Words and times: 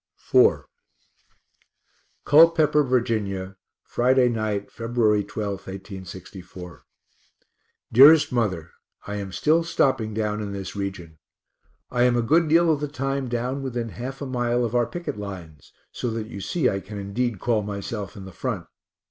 IV 0.33 0.65
Culpepper, 2.25 2.83
Virginia, 2.83 3.55
Friday 3.83 4.29
night, 4.29 4.71
Feb. 4.71 4.95
12, 4.95 5.51
1864. 5.59 6.83
DEAREST 7.93 8.31
MOTHER 8.31 8.71
I 9.05 9.17
am 9.17 9.31
still 9.31 9.63
stopping 9.63 10.15
down 10.15 10.41
in 10.41 10.53
this 10.53 10.75
region. 10.75 11.19
I 11.91 12.01
am 12.01 12.17
a 12.17 12.23
good 12.23 12.47
deal 12.49 12.71
of 12.73 12.79
the 12.79 12.87
time 12.87 13.27
down 13.29 13.61
within 13.61 13.89
half 13.89 14.23
a 14.23 14.25
mile 14.25 14.65
of 14.65 14.73
our 14.73 14.87
picket 14.87 15.17
lines, 15.19 15.71
so 15.91 16.09
that 16.09 16.25
you 16.25 16.41
see 16.41 16.67
I 16.67 16.79
can 16.79 16.97
indeed 16.97 17.37
call 17.39 17.61
myself 17.61 18.17
in 18.17 18.25
the 18.25 18.31
front. 18.31 18.65